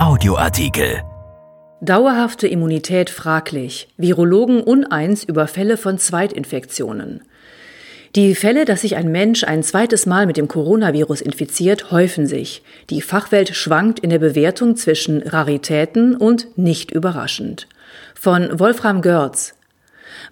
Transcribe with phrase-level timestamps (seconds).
[0.00, 1.02] Audioartikel.
[1.82, 3.88] Dauerhafte Immunität fraglich.
[3.98, 7.20] Virologen uneins über Fälle von Zweitinfektionen.
[8.16, 12.62] Die Fälle, dass sich ein Mensch ein zweites Mal mit dem Coronavirus infiziert, häufen sich.
[12.88, 17.68] Die Fachwelt schwankt in der Bewertung zwischen Raritäten und nicht überraschend.
[18.14, 19.52] Von Wolfram Görz,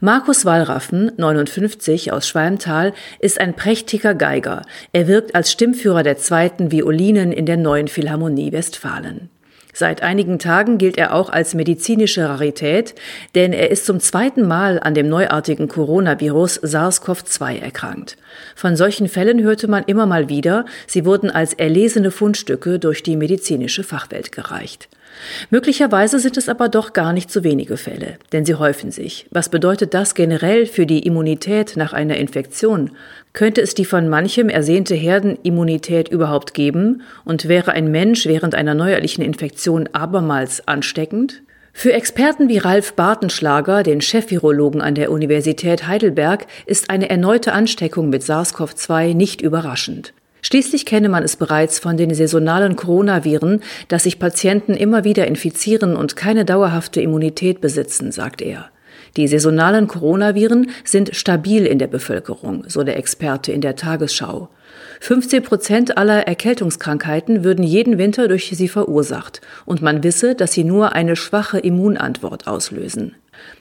[0.00, 4.62] Markus Wallraffen, 59 aus Schwalmtal, ist ein prächtiger Geiger.
[4.94, 9.28] Er wirkt als Stimmführer der zweiten Violinen in der neuen Philharmonie Westfalen.
[9.78, 12.96] Seit einigen Tagen gilt er auch als medizinische Rarität,
[13.36, 18.16] denn er ist zum zweiten Mal an dem neuartigen Coronavirus SARS-CoV-2 erkrankt.
[18.56, 23.14] Von solchen Fällen hörte man immer mal wieder, sie wurden als erlesene Fundstücke durch die
[23.14, 24.88] medizinische Fachwelt gereicht.
[25.50, 29.26] Möglicherweise sind es aber doch gar nicht so wenige Fälle, denn sie häufen sich.
[29.30, 32.90] Was bedeutet das generell für die Immunität nach einer Infektion?
[33.32, 38.74] Könnte es die von manchem ersehnte Herdenimmunität überhaupt geben und wäre ein Mensch während einer
[38.74, 41.42] neuerlichen Infektion abermals ansteckend?
[41.72, 48.08] Für Experten wie Ralf Bartenschlager, den Chefvirologen an der Universität Heidelberg, ist eine erneute Ansteckung
[48.08, 50.12] mit SARS-CoV-2 nicht überraschend.
[50.42, 55.96] Schließlich kenne man es bereits von den saisonalen Coronaviren, dass sich Patienten immer wieder infizieren
[55.96, 58.70] und keine dauerhafte Immunität besitzen, sagt er.
[59.16, 64.48] Die saisonalen Coronaviren sind stabil in der Bevölkerung, so der Experte in der Tagesschau.
[65.00, 70.64] 15 Prozent aller Erkältungskrankheiten würden jeden Winter durch sie verursacht, und man wisse, dass sie
[70.64, 73.14] nur eine schwache Immunantwort auslösen.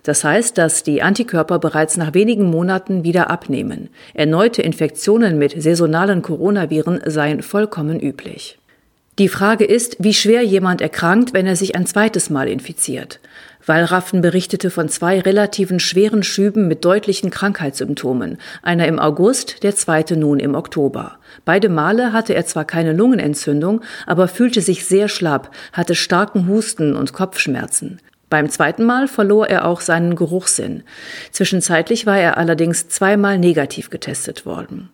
[0.03, 3.89] Das heißt, dass die Antikörper bereits nach wenigen Monaten wieder abnehmen.
[4.13, 8.57] Erneute Infektionen mit saisonalen Coronaviren seien vollkommen üblich.
[9.19, 13.19] Die Frage ist, wie schwer jemand erkrankt, wenn er sich ein zweites Mal infiziert.
[13.65, 20.17] Wallraffen berichtete von zwei relativen schweren Schüben mit deutlichen Krankheitssymptomen, einer im August, der zweite
[20.17, 21.17] nun im Oktober.
[21.45, 26.95] Beide Male hatte er zwar keine Lungenentzündung, aber fühlte sich sehr schlapp, hatte starken Husten
[26.95, 27.99] und Kopfschmerzen.
[28.29, 30.83] Beim zweiten Mal verlor er auch seinen Geruchssinn.
[31.31, 34.89] Zwischenzeitlich war er allerdings zweimal negativ getestet worden.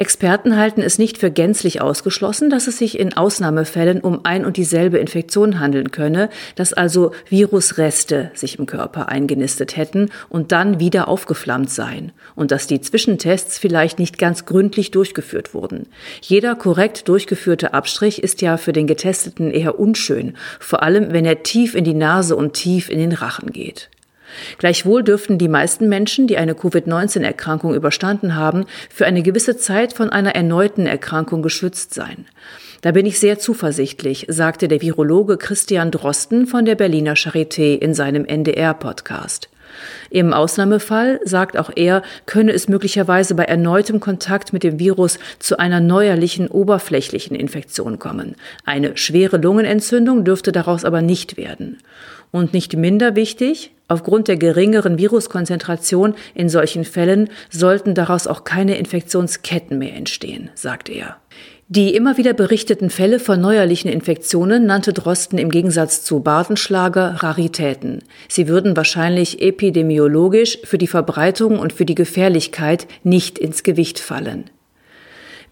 [0.00, 4.56] Experten halten es nicht für gänzlich ausgeschlossen, dass es sich in Ausnahmefällen um ein und
[4.56, 11.08] dieselbe Infektion handeln könne, dass also Virusreste sich im Körper eingenistet hätten und dann wieder
[11.08, 15.88] aufgeflammt seien und dass die Zwischentests vielleicht nicht ganz gründlich durchgeführt wurden.
[16.20, 21.42] Jeder korrekt durchgeführte Abstrich ist ja für den Getesteten eher unschön, vor allem wenn er
[21.42, 23.90] tief in die Nase und tief in den Rachen geht.
[24.58, 30.10] Gleichwohl dürften die meisten Menschen, die eine Covid-19-Erkrankung überstanden haben, für eine gewisse Zeit von
[30.10, 32.26] einer erneuten Erkrankung geschützt sein.
[32.80, 37.92] Da bin ich sehr zuversichtlich, sagte der Virologe Christian Drosten von der Berliner Charité in
[37.92, 39.48] seinem NDR-Podcast.
[40.10, 45.58] Im Ausnahmefall, sagt auch er, könne es möglicherweise bei erneutem Kontakt mit dem Virus zu
[45.58, 48.34] einer neuerlichen oberflächlichen Infektion kommen.
[48.64, 51.78] Eine schwere Lungenentzündung dürfte daraus aber nicht werden.
[52.30, 58.76] Und nicht minder wichtig, aufgrund der geringeren Viruskonzentration in solchen Fällen sollten daraus auch keine
[58.76, 61.16] Infektionsketten mehr entstehen, sagt er.
[61.70, 68.02] Die immer wieder berichteten Fälle von neuerlichen Infektionen nannte Drosten im Gegensatz zu Bartenschlager Raritäten.
[68.26, 74.48] Sie würden wahrscheinlich epidemiologisch für die Verbreitung und für die Gefährlichkeit nicht ins Gewicht fallen.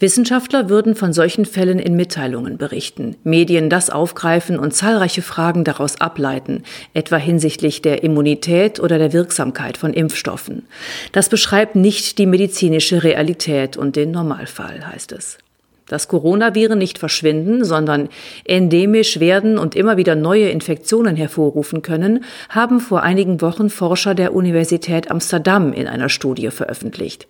[0.00, 6.00] Wissenschaftler würden von solchen Fällen in Mitteilungen berichten, Medien das aufgreifen und zahlreiche Fragen daraus
[6.00, 6.62] ableiten,
[6.94, 10.66] etwa hinsichtlich der Immunität oder der Wirksamkeit von Impfstoffen.
[11.12, 15.37] Das beschreibt nicht die medizinische Realität und den Normalfall, heißt es.
[15.89, 18.09] Dass Coronaviren nicht verschwinden, sondern
[18.45, 24.35] endemisch werden und immer wieder neue Infektionen hervorrufen können, haben vor einigen Wochen Forscher der
[24.35, 27.29] Universität Amsterdam in einer Studie veröffentlicht.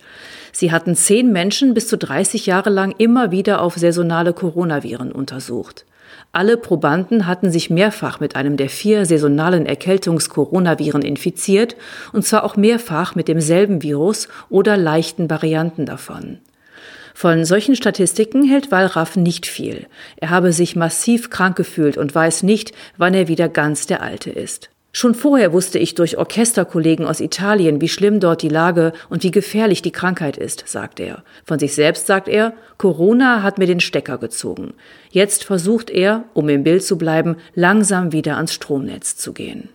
[0.52, 5.84] Sie hatten zehn Menschen bis zu 30 Jahre lang immer wieder auf saisonale Coronaviren untersucht.
[6.32, 11.76] Alle Probanden hatten sich mehrfach mit einem der vier saisonalen Erkältungs-Coronaviren infiziert,
[12.12, 16.38] und zwar auch mehrfach mit demselben Virus oder leichten Varianten davon.
[17.18, 19.86] Von solchen Statistiken hält Wallraff nicht viel.
[20.18, 24.28] Er habe sich massiv krank gefühlt und weiß nicht, wann er wieder ganz der Alte
[24.28, 24.68] ist.
[24.92, 29.30] Schon vorher wusste ich durch Orchesterkollegen aus Italien, wie schlimm dort die Lage und wie
[29.30, 31.24] gefährlich die Krankheit ist, sagt er.
[31.46, 34.74] Von sich selbst sagt er, Corona hat mir den Stecker gezogen.
[35.10, 39.70] Jetzt versucht er, um im Bild zu bleiben, langsam wieder ans Stromnetz zu gehen.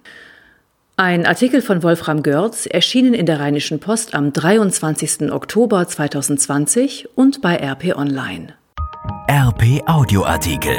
[0.97, 5.31] Ein Artikel von Wolfram Görz, erschienen in der Rheinischen Post am 23.
[5.31, 8.53] Oktober 2020 und bei RP Online.
[9.29, 10.75] RP Audioartikel.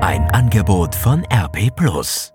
[0.00, 2.32] Ein Angebot von RP Plus.